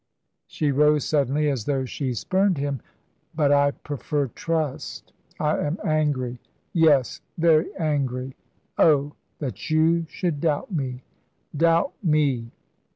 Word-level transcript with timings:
she 0.47 0.71
rose 0.71 1.05
suddenly, 1.05 1.47
as 1.47 1.65
though 1.65 1.85
she 1.85 2.11
spurned 2.11 2.57
him 2.57 2.81
but 3.35 3.51
"I 3.51 3.69
prefer 3.69 4.29
trust. 4.29 5.13
I 5.39 5.59
am 5.59 5.77
angry 5.85 6.39
yes, 6.73 7.21
very 7.37 7.69
angry. 7.75 8.35
Oh, 8.79 9.13
that 9.37 9.69
you 9.69 10.07
should 10.09 10.41
doubt 10.41 10.71
me 10.71 11.03
doubt 11.55 11.93
me!" 12.03 12.49